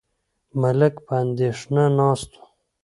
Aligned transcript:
ملک 0.61 0.95
په 1.05 1.13
اندېښنه 1.23 1.83
ناست 1.99 2.31
و. 2.37 2.41